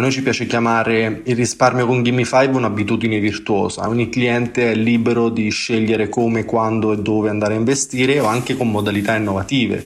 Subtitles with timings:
[0.00, 3.86] A noi ci piace chiamare il risparmio con Gimme 5 un'abitudine virtuosa.
[3.86, 8.56] Ogni cliente è libero di scegliere come, quando e dove andare a investire o anche
[8.56, 9.84] con modalità innovative.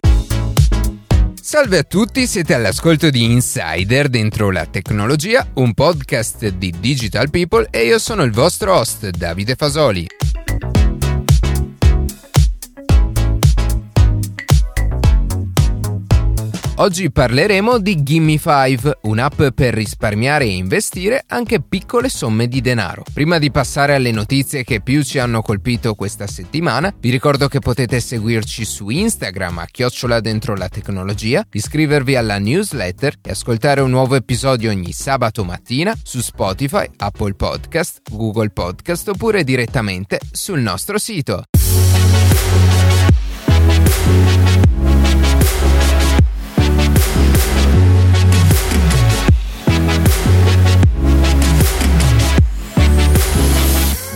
[1.35, 7.67] Salve a tutti, siete all'ascolto di Insider dentro la tecnologia, un podcast di Digital People
[7.69, 10.07] e io sono il vostro host Davide Fasoli.
[16.79, 23.05] Oggi parleremo di Gimme 5, un'app per risparmiare e investire anche piccole somme di denaro.
[23.13, 27.61] Prima di passare alle notizie che più ci hanno colpito questa settimana, vi ricordo che
[27.61, 33.91] potete seguirci su Instagram a chiocciola dentro la tecnologia, iscrivervi alla newsletter e ascoltare un
[33.91, 40.99] nuovo episodio ogni sabato mattina su Spotify, Apple Podcast, Google Podcast oppure direttamente sul nostro
[40.99, 41.45] sito.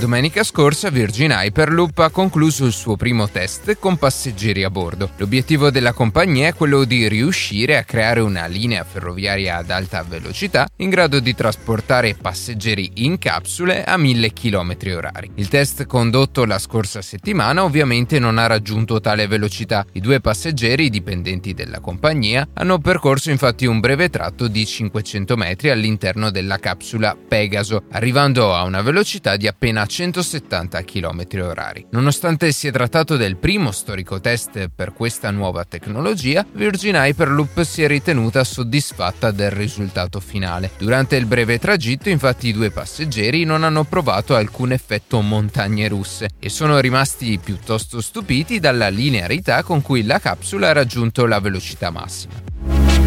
[0.08, 5.10] Domenica scorsa Virgin Hyperloop ha concluso il suo primo test con passeggeri a bordo.
[5.18, 10.66] L'obiettivo della compagnia è quello di riuscire a creare una linea ferroviaria ad alta velocità
[10.76, 16.58] in grado di trasportare passeggeri in capsule a 1000 km h Il test condotto la
[16.58, 19.84] scorsa settimana ovviamente non ha raggiunto tale velocità.
[19.92, 25.68] I due passeggeri dipendenti della compagnia hanno percorso infatti un breve tratto di 500 metri
[25.68, 32.70] all'interno della capsula Pegaso, arrivando a una velocità di appena 170 km h Nonostante sia
[32.70, 39.32] trattato del primo storico test per questa nuova tecnologia, Virgin Hyperloop si è ritenuta soddisfatta
[39.32, 40.70] del risultato finale.
[40.78, 46.28] Durante il breve tragitto, infatti, i due passeggeri non hanno provato alcun effetto montagne russe
[46.38, 51.90] e sono rimasti piuttosto stupiti dalla linearità con cui la capsula ha raggiunto la velocità
[51.90, 52.97] massima.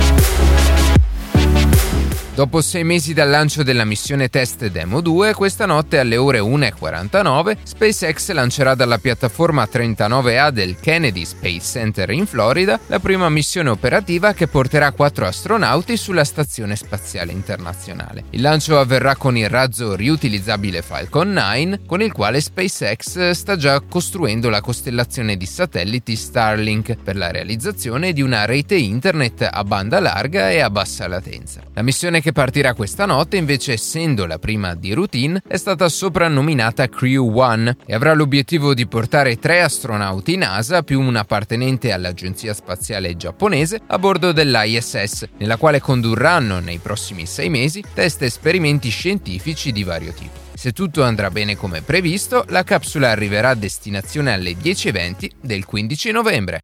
[2.42, 7.58] Dopo sei mesi dal lancio della missione test Demo 2, questa notte alle ore 1.49
[7.62, 14.34] SpaceX lancerà dalla piattaforma 39A del Kennedy Space Center in Florida la prima missione operativa
[14.34, 18.24] che porterà quattro astronauti sulla Stazione Spaziale Internazionale.
[18.32, 23.80] Il lancio avverrà con il razzo riutilizzabile Falcon 9, con il quale SpaceX sta già
[23.82, 30.00] costruendo la costellazione di satelliti Starlink per la realizzazione di una rete internet a banda
[30.00, 31.62] larga e a bassa latenza.
[31.76, 36.88] La missione che partirà questa notte, invece essendo la prima di routine, è stata soprannominata
[36.88, 43.16] Crew One e avrà l'obiettivo di portare tre astronauti NASA più un appartenente all'Agenzia Spaziale
[43.16, 49.72] Giapponese a bordo dell'ISS, nella quale condurranno nei prossimi sei mesi test e esperimenti scientifici
[49.72, 50.40] di vario tipo.
[50.54, 56.12] Se tutto andrà bene come previsto, la capsula arriverà a destinazione alle 10.20 del 15
[56.12, 56.60] novembre.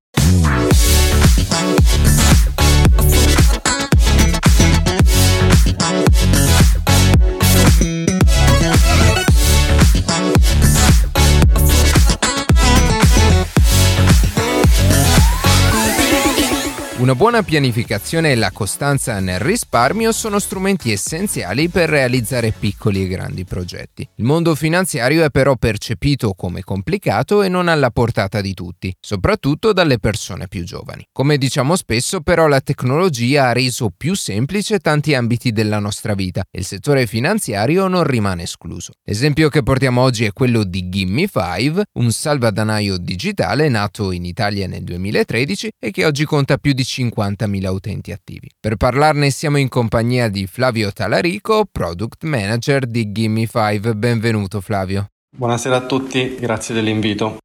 [17.07, 23.07] Una buona pianificazione e la costanza nel risparmio sono strumenti essenziali per realizzare piccoli e
[23.07, 24.05] grandi progetti.
[24.15, 29.71] Il mondo finanziario è però percepito come complicato e non alla portata di tutti, soprattutto
[29.71, 31.07] dalle persone più giovani.
[31.13, 36.43] Come diciamo spesso, però la tecnologia ha reso più semplice tanti ambiti della nostra vita
[36.51, 38.91] e il settore finanziario non rimane escluso.
[39.05, 44.67] L'esempio che portiamo oggi è quello di Gimme 5, un salvadanaio digitale nato in Italia
[44.67, 48.49] nel 2013 e che oggi conta più di 50.000 utenti attivi.
[48.59, 53.95] Per parlarne siamo in compagnia di Flavio Talarico, Product Manager di Gimme5.
[53.95, 55.07] Benvenuto Flavio.
[55.35, 57.37] Buonasera a tutti, grazie dell'invito.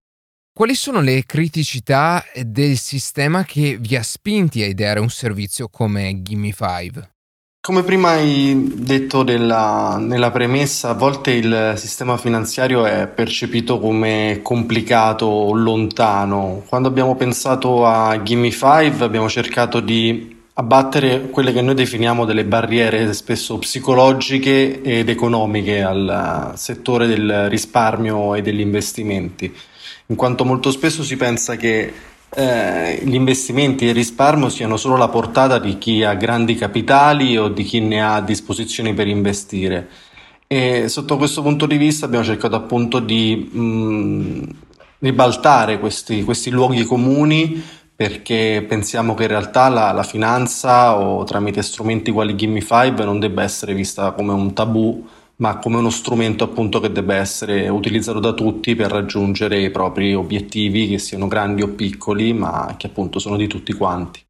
[0.54, 6.22] Quali sono le criticità del sistema che vi ha spinti a ideare un servizio come
[6.22, 7.08] Gimme5?
[7.64, 14.40] Come prima hai detto della, nella premessa, a volte il sistema finanziario è percepito come
[14.42, 16.64] complicato o lontano.
[16.66, 22.44] Quando abbiamo pensato a Gimme 5 abbiamo cercato di abbattere quelle che noi definiamo delle
[22.44, 29.54] barriere spesso psicologiche ed economiche al settore del risparmio e degli investimenti,
[30.06, 31.92] in quanto molto spesso si pensa che
[32.34, 37.36] eh, gli investimenti e il risparmio siano solo la portata di chi ha grandi capitali
[37.36, 39.88] o di chi ne ha a disposizione per investire.
[40.46, 44.54] E sotto questo punto di vista abbiamo cercato appunto di mh,
[45.00, 47.62] ribaltare questi, questi luoghi comuni
[47.94, 53.20] perché pensiamo che in realtà la, la, finanza o tramite strumenti quali Gimme 5 non
[53.20, 55.06] debba essere vista come un tabù
[55.42, 60.14] ma come uno strumento appunto che deve essere utilizzato da tutti per raggiungere i propri
[60.14, 64.20] obiettivi, che siano grandi o piccoli, ma che appunto sono di tutti quanti.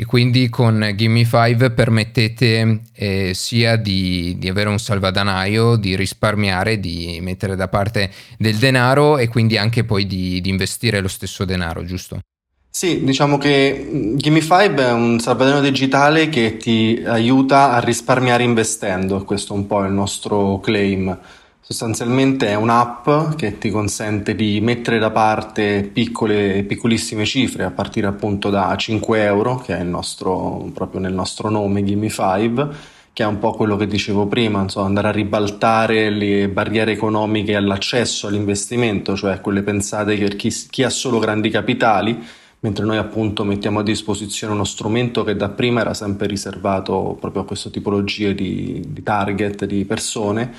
[0.00, 6.78] E quindi con Gimme 5 permettete eh, sia di, di, avere un salvadanaio, di risparmiare,
[6.78, 11.46] di mettere da parte del denaro e quindi anche poi di, di investire lo stesso
[11.46, 12.20] denaro, giusto?
[12.70, 19.24] Sì, diciamo che Gimme 5 è un salvadanaio digitale che ti aiuta a risparmiare investendo,
[19.24, 21.18] questo è un po' il nostro claim.
[21.60, 28.06] Sostanzialmente è un'app che ti consente di mettere da parte piccole, piccolissime cifre a partire
[28.06, 32.68] appunto da 5 euro, che è nostro, proprio nel nostro nome Gimme5,
[33.12, 37.56] che è un po' quello che dicevo prima, insomma, andare a ribaltare le barriere economiche
[37.56, 42.18] all'accesso all'investimento, cioè quelle pensate per chi, chi ha solo grandi capitali,
[42.60, 47.42] mentre noi appunto mettiamo a disposizione uno strumento che da prima era sempre riservato proprio
[47.42, 50.52] a questa tipologia di, di target, di persone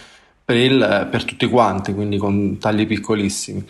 [0.46, 3.66] per, il, per tutti quanti, quindi con tagli piccolissimi.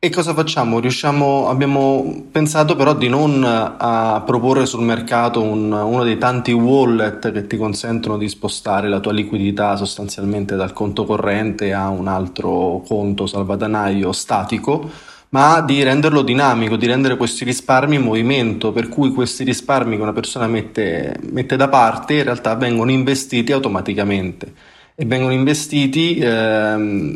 [0.00, 0.78] E cosa facciamo?
[0.78, 7.32] Riusciamo, abbiamo pensato però di non a proporre sul mercato un, uno dei tanti wallet
[7.32, 12.80] che ti consentono di spostare la tua liquidità sostanzialmente dal conto corrente a un altro
[12.86, 14.88] conto salvadanaio statico,
[15.30, 20.02] ma di renderlo dinamico, di rendere questi risparmi in movimento, per cui questi risparmi che
[20.02, 24.52] una persona mette, mette da parte in realtà vengono investiti automaticamente.
[24.94, 27.14] E vengono investiti ehm,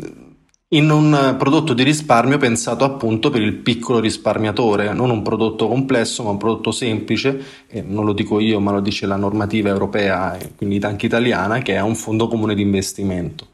[0.69, 6.23] in un prodotto di risparmio pensato appunto per il piccolo risparmiatore, non un prodotto complesso
[6.23, 10.37] ma un prodotto semplice, e non lo dico io ma lo dice la normativa europea
[10.37, 13.51] e quindi anche italiana, che è un fondo comune di investimento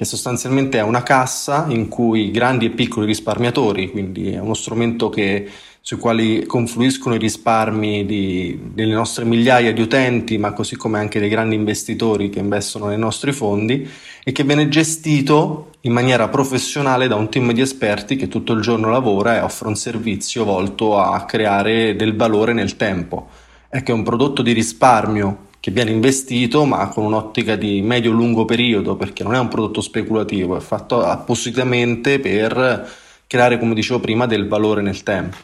[0.00, 5.10] che sostanzialmente è una cassa in cui grandi e piccoli risparmiatori, quindi è uno strumento
[5.10, 5.46] che
[5.82, 11.20] sui quali confluiscono i risparmi di, delle nostre migliaia di utenti, ma così come anche
[11.20, 13.86] dei grandi investitori che investono nei nostri fondi
[14.24, 18.62] e che viene gestito in maniera professionale da un team di esperti che tutto il
[18.62, 23.28] giorno lavora e offre un servizio volto a creare del valore nel tempo.
[23.68, 28.44] È che è un prodotto di risparmio che viene investito ma con un'ottica di medio-lungo
[28.44, 32.90] periodo perché non è un prodotto speculativo, è fatto appositamente per
[33.26, 35.36] creare, come dicevo prima, del valore nel tempo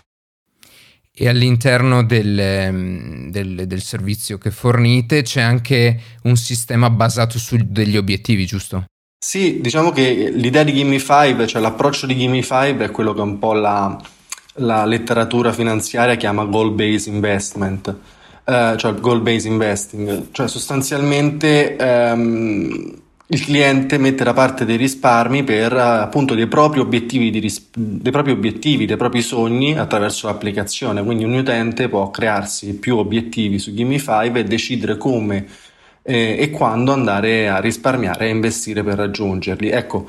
[1.19, 7.57] e all'interno del, ehm, del, del, servizio che fornite c'è anche un sistema basato su
[7.59, 8.85] degli obiettivi, giusto?
[9.19, 13.23] Sì, diciamo che l'idea di Gimme 5, cioè l'approccio di Gimme 5 è quello che
[13.23, 13.99] un po' la,
[14.57, 17.97] la letteratura finanziaria chiama goal-based investment,
[18.47, 22.95] eh, cioè goal-based investing, cioè sostanzialmente ehm,
[23.29, 28.31] il cliente mette da parte dei risparmi per appunto dei propri obiettivi, ris- dei propri
[28.31, 31.03] obiettivi, dei propri sogni attraverso l'applicazione.
[31.03, 35.45] Quindi un utente può crearsi più obiettivi su Gimme5 e decidere come
[36.03, 39.71] eh, e quando andare a risparmiare e investire per raggiungerli.
[39.71, 40.07] Ecco,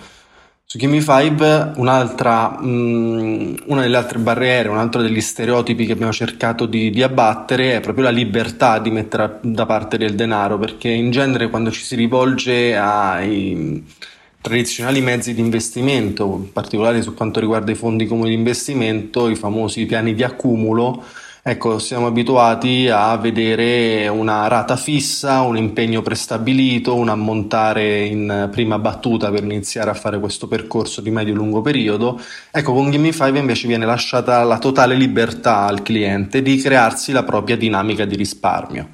[0.69, 6.11] su Gimme 5 un'altra, mh, una delle altre barriere, un altro degli stereotipi che abbiamo
[6.11, 10.89] cercato di, di, abbattere è proprio la libertà di mettere da parte del denaro, perché
[10.89, 13.81] in genere quando ci si rivolge ai
[14.41, 19.35] tradizionali mezzi di investimento, in particolare su quanto riguarda i fondi comuni di investimento, i
[19.35, 21.01] famosi piani di accumulo,
[21.49, 28.77] Ecco, siamo abituati a vedere una rata fissa, un impegno prestabilito, un ammontare in prima
[28.79, 32.19] battuta per iniziare a fare questo percorso di medio-lungo periodo.
[32.51, 37.55] Ecco, con Gamify invece viene lasciata la totale libertà al cliente di crearsi la propria
[37.55, 38.89] dinamica di risparmio.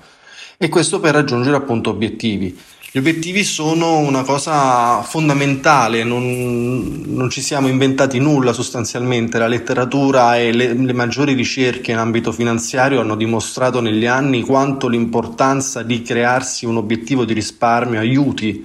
[0.56, 2.56] E questo per raggiungere appunto obiettivi.
[2.96, 10.38] Gli obiettivi sono una cosa fondamentale, non, non, ci siamo inventati nulla sostanzialmente, la letteratura
[10.38, 16.04] e le, le, maggiori ricerche in ambito finanziario hanno dimostrato negli anni quanto l'importanza di
[16.04, 18.64] crearsi un obiettivo di risparmio aiuti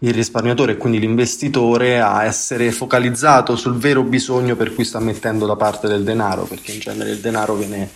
[0.00, 5.46] il risparmiatore e quindi l'investitore a essere focalizzato sul vero bisogno per cui sta mettendo
[5.46, 7.88] da parte del denaro, perché in genere il denaro viene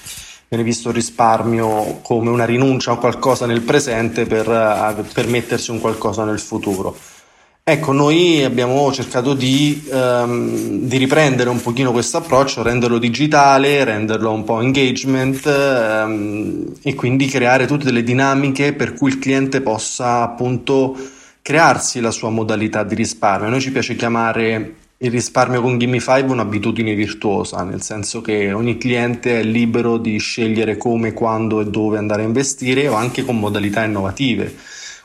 [0.49, 5.71] viene visto il risparmio come una rinuncia a qualcosa nel presente per, uh, per mettersi
[5.71, 6.97] un qualcosa nel futuro.
[7.67, 14.31] Ecco, noi abbiamo cercato di, um, di riprendere un pochino questo approccio, renderlo digitale, renderlo
[14.33, 20.21] un po' engagement um, e quindi creare tutte delle dinamiche per cui il cliente possa
[20.21, 20.95] appunto
[21.41, 23.47] crearsi la sua modalità di risparmio.
[23.47, 28.53] A noi ci piace chiamare il risparmio con Gimme5 è un'abitudine virtuosa, nel senso che
[28.53, 33.23] ogni cliente è libero di scegliere come, quando e dove andare a investire o anche
[33.23, 34.55] con modalità innovative,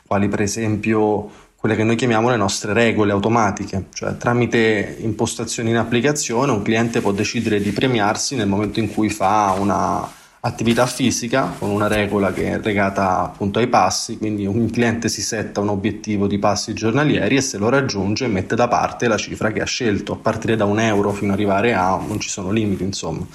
[0.06, 5.76] quali per esempio quelle che noi chiamiamo le nostre regole automatiche, cioè tramite impostazioni in
[5.76, 10.10] applicazione un cliente può decidere di premiarsi nel momento in cui fa una
[10.42, 15.20] attività fisica con una regola che è legata appunto ai passi, quindi un cliente si
[15.20, 19.52] setta un obiettivo di passi giornalieri e se lo raggiunge mette da parte la cifra
[19.52, 22.50] che ha scelto, a partire da un euro fino ad arrivare a non ci sono
[22.50, 23.26] limiti insomma.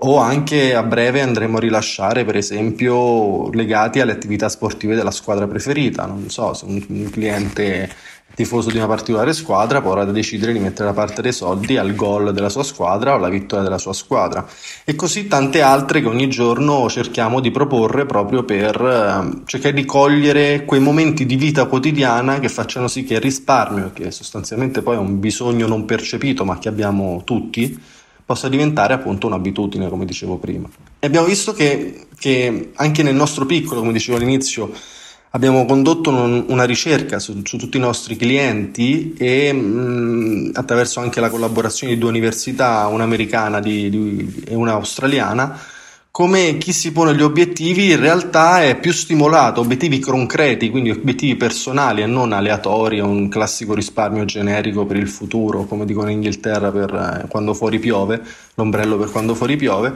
[0.00, 5.48] o anche a breve andremo a rilasciare per esempio legati alle attività sportive della squadra
[5.48, 7.90] preferita, non so se un, cliente
[8.34, 12.32] tifoso di una particolare squadra potrà decidere di mettere da parte dei soldi al gol
[12.32, 14.46] della sua squadra o alla vittoria della sua squadra
[14.84, 19.84] e così tante altre che ogni giorno cerchiamo di proporre proprio per eh, cercare di
[19.84, 24.94] cogliere quei momenti di vita quotidiana che facciano sì che il risparmio, che sostanzialmente poi
[24.94, 27.80] è un bisogno non percepito ma che abbiamo tutti,
[28.28, 30.68] possa diventare appunto un'abitudine, come dicevo prima.
[30.98, 34.70] E abbiamo visto che, che anche nel nostro piccolo, come dicevo all'inizio,
[35.30, 41.20] Abbiamo condotto un, una ricerca su, su, tutti i nostri clienti e mh, attraverso anche
[41.20, 45.60] la collaborazione di due università, un'americana di, di, e una australiana,
[46.10, 51.36] come chi si pone gli obiettivi in realtà è più stimolato, obiettivi concreti, quindi obiettivi
[51.36, 56.72] personali e non aleatori, un classico risparmio generico per il futuro, come dicono in Inghilterra
[56.72, 58.20] per eh, quando fuori piove,
[58.54, 59.94] l'ombrello per quando fuori piove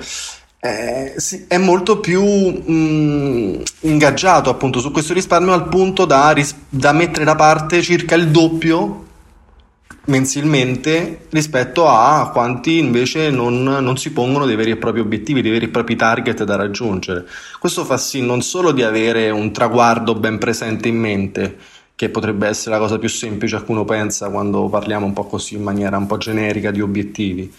[0.65, 6.31] eh, sì, è molto più mh, mm, ingaggiato appunto su questo risparmio al punto da,
[6.31, 9.07] ris- da mettere da parte circa il doppio
[10.05, 15.51] mensilmente rispetto a quanti invece non, non, si pongono dei veri e propri obiettivi, dei
[15.51, 17.27] veri e propri target da raggiungere.
[17.59, 21.57] Questo fa sì non solo di avere un traguardo ben presente in mente,
[21.97, 25.25] che potrebbe essere la cosa più semplice a cui uno pensa quando parliamo un po'
[25.25, 27.53] così in maniera un po' generica di obiettivi,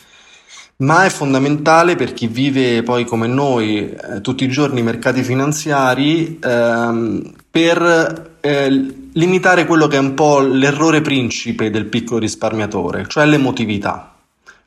[0.83, 5.23] ma è fondamentale per chi vive poi come noi eh, tutti i giorni i mercati
[5.23, 13.05] finanziari ehm, per eh, limitare quello che è un po' l'errore principe del piccolo risparmiatore,
[13.07, 14.15] cioè l'emotività.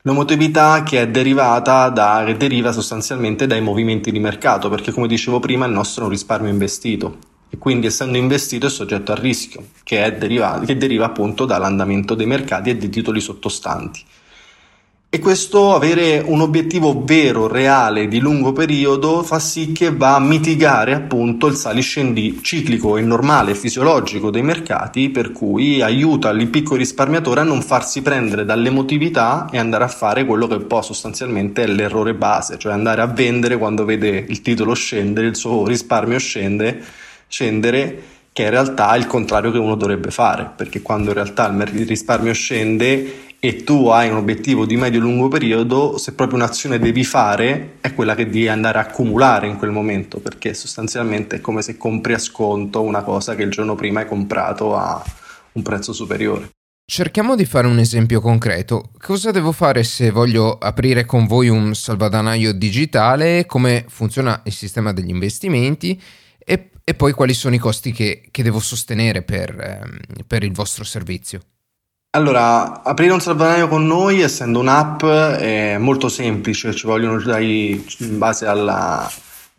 [0.01, 5.39] L'emotività che è derivata da, che deriva sostanzialmente dai movimenti di mercato, perché come dicevo
[5.39, 7.17] prima il nostro è un risparmio investito
[7.49, 12.25] e quindi essendo investito è soggetto al rischio che, deriva, che deriva appunto dall'andamento dei
[12.25, 14.03] mercati e dei titoli sottostanti.
[15.09, 20.19] E questo avere un obiettivo vero, reale, di lungo periodo fa sì che va a
[20.19, 26.79] mitigare appunto il saliscendi ciclico e normale, fisiologico dei mercati, per cui aiuta il piccolo
[26.79, 31.67] risparmiatore a non farsi prendere dall'emotività e andare a fare quello che poi sostanzialmente è
[31.67, 36.83] l'errore base, cioè andare a vendere quando vede il titolo scendere, il suo risparmio scende,
[37.29, 41.47] scendere che in realtà è il contrario che uno dovrebbe fare, perché quando in realtà
[41.47, 47.03] il risparmio scende e tu hai un obiettivo di medio-lungo periodo, se proprio un'azione devi
[47.03, 51.61] fare è quella che devi andare a accumulare in quel momento, perché sostanzialmente è come
[51.61, 55.03] se compri a sconto una cosa che il giorno prima hai comprato a
[55.53, 56.49] un prezzo superiore.
[56.89, 58.91] Cerchiamo di fare un esempio concreto.
[58.97, 63.45] Cosa devo fare se voglio aprire con voi un salvadanaio digitale?
[63.45, 66.01] Come funziona il sistema degli investimenti?
[66.37, 70.53] E, e poi quali sono i costi che, che devo sostenere per, eh, per il
[70.53, 71.41] vostro servizio?
[72.11, 78.17] Allora, aprire un salvadanaio con noi, essendo un'app, è molto semplice, ci vogliono dai, in
[78.17, 79.07] base alla,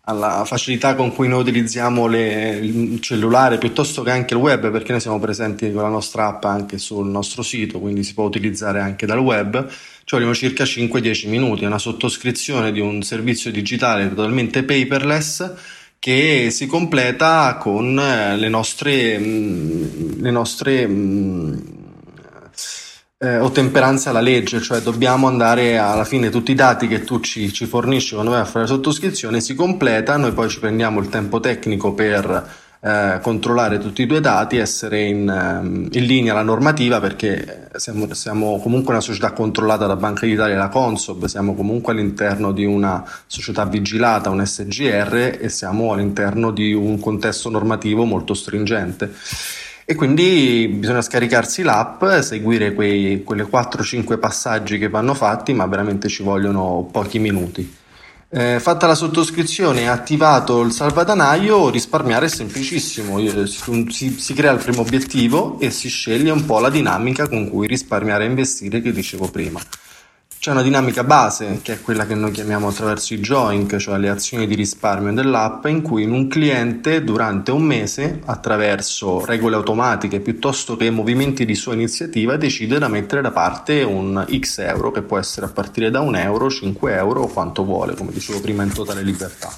[0.02, 4.93] alla facilità con cui noi utilizziamo le, il cellulare piuttosto che anche il web, perché
[4.93, 8.81] noi siamo presenti con la nostra app anche sul nostro sito, quindi si può utilizzare
[8.81, 9.69] anche dal web.
[9.69, 15.52] Ci vogliono circa 5-10 minuti, è una sottoscrizione di un servizio digitale totalmente paperless
[15.99, 20.87] che si completa con le nostre, le nostre
[23.20, 27.52] eh, ottemperanza alla legge, cioè dobbiamo andare alla fine tutti i dati che tu ci,
[27.52, 31.08] ci fornisci quando vai a fare la sottoscrizione si completa, noi poi ci prendiamo il
[31.08, 32.48] tempo tecnico per
[32.80, 38.14] eh, controllare tutti i tuoi dati, essere in, ehm, in linea alla normativa perché siamo,
[38.14, 42.64] siamo, comunque una società controllata da Banca d'Italia e la Consob, siamo comunque all'interno di
[42.64, 49.12] una società vigilata, un SGR e siamo all'interno di un contesto normativo molto stringente
[49.90, 56.09] e quindi bisogna scaricarsi l'app, seguire quei, quelle 4-5 passaggi che vanno fatti, ma veramente
[56.09, 57.75] ci vogliono pochi minuti.
[58.28, 64.62] Eh, fatta la sottoscrizione e attivato il salvadanaio, risparmiare è semplicissimo, si, si, crea il
[64.62, 68.92] primo obiettivo e si sceglie un po' la dinamica con cui risparmiare e investire che
[68.92, 69.59] dicevo prima.
[70.49, 74.09] C'è una dinamica base, che è quella che noi chiamiamo attraverso i joink, cioè le
[74.09, 80.75] azioni di risparmio dell'app, in cui un cliente durante un mese, attraverso regole automatiche piuttosto
[80.75, 85.19] che movimenti di sua iniziativa, decide da mettere da parte un X euro, che può
[85.19, 88.73] essere a partire da un euro, 5 euro o quanto vuole, come dicevo prima, in
[88.73, 89.52] totale libertà.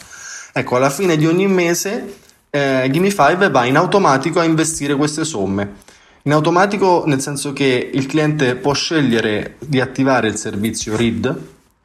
[0.52, 2.16] Ecco, alla fine di ogni mese
[2.50, 5.86] eh, Gimme5 va in automatico a investire queste somme
[6.22, 11.38] in automatico nel senso che il cliente può scegliere di attivare il servizio RID,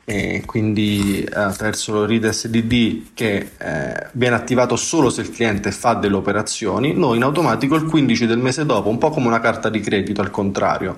[0.08, 5.96] e quindi attraverso il RID SDD che eh, viene attivato solo se il cliente fa
[5.96, 9.70] delle operazioni, noi in automatico il 15 del mese dopo, un po' come una carta
[9.70, 10.96] di credito al contrario,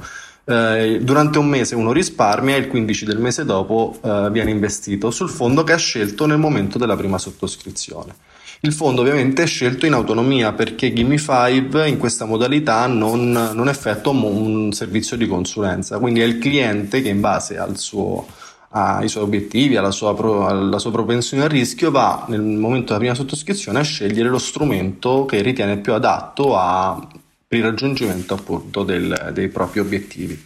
[0.50, 5.12] Eh, durante un mese uno risparmia e il 15 del mese dopo eh, viene investito
[5.12, 8.16] sul fondo che ha scelto nel momento della prima sottoscrizione.
[8.62, 14.12] Il fondo ovviamente è scelto in autonomia perché Gimme5 in questa modalità non, non effettua
[14.12, 18.26] un servizio di consulenza, quindi è il cliente che in base al suo,
[18.70, 20.16] ai suoi obiettivi, alla sua,
[20.48, 25.26] alla sua propensione al rischio, va nel momento della prima sottoscrizione a scegliere lo strumento
[25.26, 27.00] che ritiene più adatto a,
[27.48, 30.46] per il raggiungimento appunto del, dei propri obiettivi.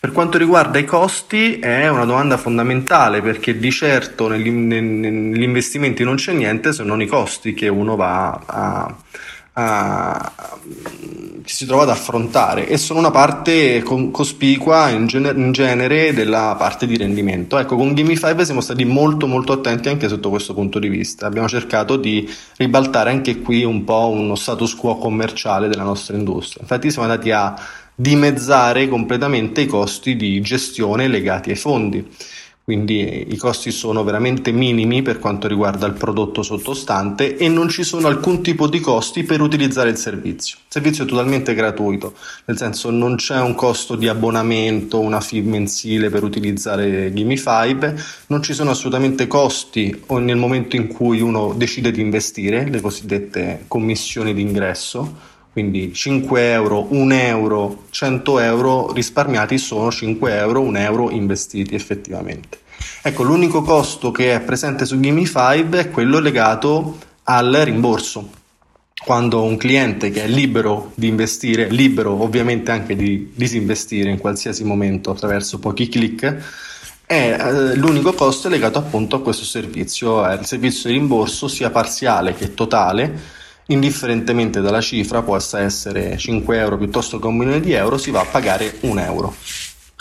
[0.00, 6.04] Per quanto riguarda i costi è una domanda fondamentale perché di certo negli, negli investimenti
[6.04, 8.96] non c'è niente se non i costi che uno va a,
[9.52, 10.32] a,
[11.42, 16.54] che si trova ad affrontare e sono una parte cospicua in, gener- in, genere della
[16.56, 17.58] parte di rendimento.
[17.58, 21.26] Ecco, con Gamify siamo stati molto molto attenti anche sotto questo punto di vista.
[21.26, 22.26] Abbiamo cercato di
[22.56, 26.62] ribaltare anche qui un po' uno status quo commerciale della nostra industria.
[26.62, 27.54] Infatti siamo andati a
[27.94, 32.06] dimezzare completamente i costi di gestione legati ai fondi.
[32.62, 37.82] Quindi i costi sono veramente minimi per quanto riguarda il prodotto sottostante e non ci
[37.82, 40.58] sono alcun tipo di costi per utilizzare il servizio.
[40.58, 45.42] Il servizio è totalmente gratuito, nel senso non c'è un costo di abbonamento, una fee
[45.42, 51.90] mensile per utilizzare Gimme5, non ci sono assolutamente costi nel momento in cui uno decide
[51.90, 59.90] di investire, le cosiddette commissioni d'ingresso quindi 5 euro, 1 euro, 100 euro risparmiati sono
[59.90, 62.58] 5 euro, 1 euro investiti effettivamente.
[63.02, 68.38] Ecco, l'unico costo che è presente su Gimme5 è quello legato al rimborso.
[69.02, 74.62] Quando un cliente che è libero di investire, libero ovviamente anche di disinvestire in qualsiasi
[74.62, 76.36] momento attraverso pochi clic,
[77.06, 81.70] è, eh, l'unico costo è legato appunto a questo servizio, il servizio di rimborso sia
[81.70, 83.39] parziale che totale
[83.70, 88.20] indifferentemente dalla cifra, possa essere 5 euro piuttosto che un milione di euro, si va
[88.20, 89.34] a pagare un euro.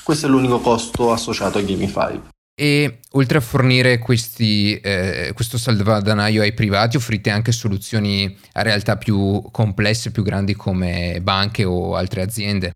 [0.04, 2.20] Questo è l'unico costo associato a Gamify.
[2.60, 8.98] E oltre a fornire questi, eh, questo salvadanaio ai privati, offrite anche soluzioni a realtà
[8.98, 12.74] più complesse, più grandi come banche o altre aziende?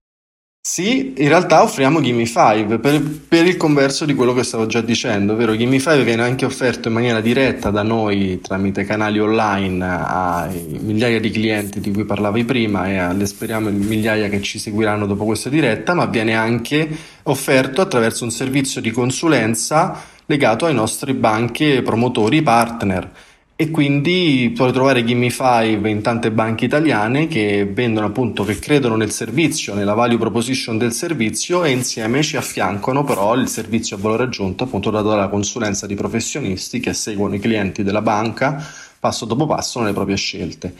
[0.66, 5.34] Sì, in realtà offriamo Gimme5 per, per, il converso di quello che stavo già dicendo,
[5.34, 11.20] ovvero Gimme5 viene anche offerto in maniera diretta da noi tramite canali online ai migliaia
[11.20, 15.50] di clienti di cui parlavi prima e alle speriamo migliaia che ci seguiranno dopo questa
[15.50, 16.88] diretta, ma viene anche
[17.24, 23.12] offerto attraverso un servizio di consulenza legato ai nostri banche promotori partner
[23.64, 29.12] e quindi puoi trovare Gimme5 in tante banche italiane che vendono appunto, che credono nel
[29.12, 34.24] servizio, nella value proposition del servizio e insieme ci affiancano però il servizio a valore
[34.24, 38.62] aggiunto appunto dato dalla consulenza di professionisti che seguono i clienti della banca
[39.00, 40.74] passo dopo passo nelle proprie scelte.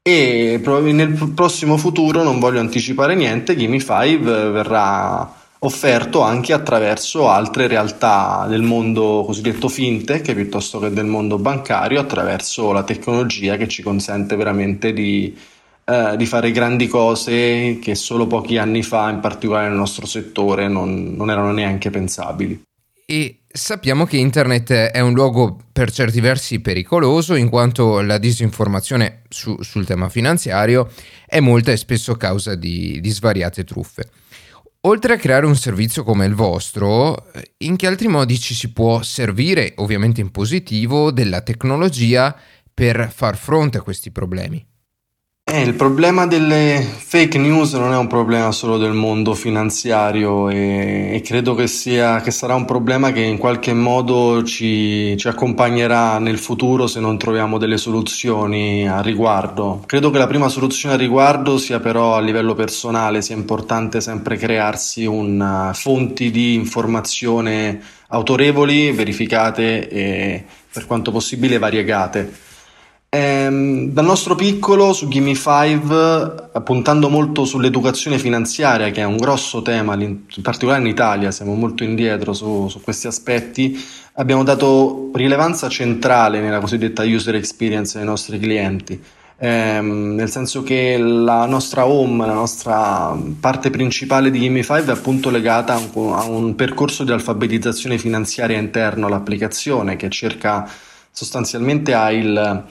[0.00, 8.46] E nel prossimo futuro, non voglio anticipare niente, Gimme5 verrà offerto anche attraverso altre realtà
[8.48, 14.36] del mondo cosiddetto fintech piuttosto che del mondo bancario attraverso la tecnologia che ci consente
[14.36, 15.36] veramente di,
[15.84, 20.68] eh, di fare grandi cose che solo pochi anni fa in particolare nel nostro settore
[20.68, 22.62] non, non erano neanche pensabili.
[23.08, 29.22] E sappiamo che internet è un luogo per certi versi pericoloso in quanto la disinformazione
[29.28, 30.90] su, sul tema finanziario
[31.24, 34.10] è molta e spesso causa di, di svariate truffe.
[34.86, 39.02] Oltre a creare un servizio come il vostro, in che altri modi ci si può
[39.02, 42.38] servire, ovviamente in positivo, della tecnologia
[42.72, 44.64] per far fronte a questi problemi?
[45.48, 51.10] Eh, il problema delle fake news non è un problema solo del mondo finanziario e,
[51.14, 56.18] e credo che, sia, che sarà un problema che in qualche modo ci, ci, accompagnerà
[56.18, 59.84] nel futuro se non troviamo delle soluzioni a riguardo.
[59.86, 64.36] Credo che la prima soluzione a riguardo sia però a livello personale, sia importante sempre
[64.36, 72.45] crearsi una, fonti di informazione autorevoli, verificate e per quanto possibile variegate
[73.16, 79.94] Ehm, dal nostro piccolo su Gimme5, puntando molto sull'educazione finanziaria, che è un grosso tema,
[79.94, 83.82] in particolare in Italia, siamo molto indietro su, su questi aspetti,
[84.14, 89.02] abbiamo dato rilevanza centrale nella cosiddetta user experience dei nostri clienti.
[89.38, 95.30] Ehm, nel senso che la nostra home, la nostra parte principale di Gimme5 è appunto
[95.30, 100.68] legata a un, a un percorso di alfabetizzazione finanziaria interno all'applicazione che cerca
[101.10, 102.64] sostanzialmente ha il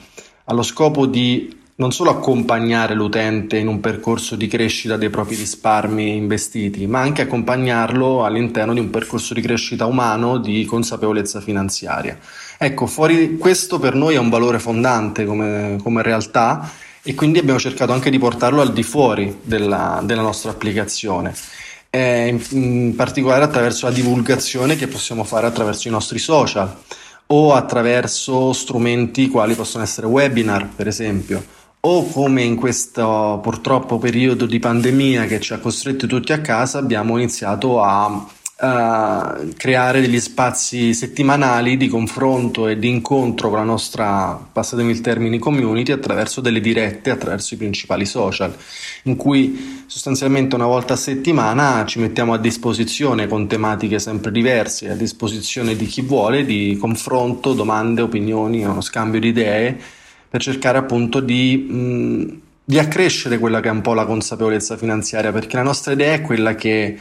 [0.46, 6.16] allo scopo di non solo accompagnare l'utente in un percorso di crescita dei propri risparmi
[6.16, 12.18] investiti, ma anche accompagnarlo all'interno di un percorso di crescita umano di consapevolezza finanziaria.
[12.56, 16.70] Ecco, fuori questo per noi è un valore fondante come, come realtà
[17.02, 21.34] e quindi abbiamo cercato anche di portarlo al di fuori della, della nostra applicazione.
[21.96, 26.76] eh, in particolare attraverso la divulgazione che possiamo fare attraverso i nostri social
[27.28, 31.44] o attraverso strumenti quali possono essere webinar, per esempio,
[31.80, 36.78] o come in questo purtroppo periodo di pandemia che ci ha costretti tutti a casa,
[36.78, 38.26] abbiamo iniziato a
[38.58, 45.02] Uh, creare degli spazi settimanali di confronto e di incontro con la nostra, passatemi il
[45.02, 48.56] termine, community attraverso delle dirette, attraverso i principali social,
[49.02, 54.88] in cui sostanzialmente una volta a settimana ci mettiamo a disposizione con tematiche sempre diverse,
[54.88, 59.78] a disposizione di chi vuole, di confronto, domande, opinioni, uno scambio di idee,
[60.30, 61.56] per cercare appunto di...
[61.58, 66.14] Mh, di accrescere quella che è un po' la consapevolezza finanziaria, perché la nostra idea
[66.14, 66.98] è quella che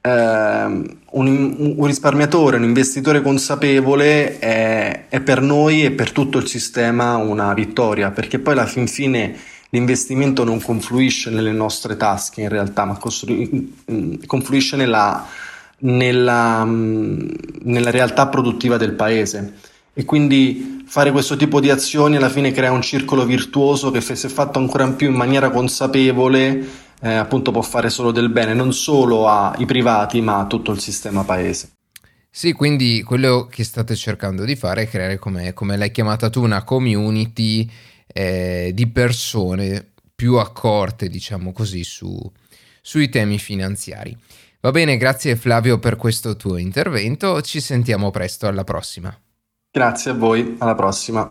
[0.00, 7.16] un, un, risparmiatore, un investitore consapevole è, è, per noi e per tutto il sistema
[7.16, 9.36] una vittoria, perché poi alla fin fine
[9.70, 13.48] l'investimento non confluisce nelle nostre tasche in realtà, ma costru-
[14.26, 15.26] confluisce nella,
[15.80, 19.54] nella, nella realtà produttiva del paese.
[19.92, 24.14] E quindi fare questo tipo di azioni alla fine crea un circolo virtuoso che se
[24.28, 29.28] fatto ancora più in maniera consapevole eh, appunto può fare solo del bene non solo
[29.28, 31.72] ai privati ma a tutto il sistema paese.
[32.30, 36.42] Sì, quindi quello che state cercando di fare è creare, come, come l'hai chiamata tu,
[36.42, 37.68] una community
[38.06, 42.16] eh, di persone più accorte, diciamo così, su,
[42.80, 44.16] sui temi finanziari.
[44.60, 49.16] Va bene, grazie Flavio per questo tuo intervento, ci sentiamo presto, alla prossima.
[49.70, 51.30] Grazie a voi, alla prossima.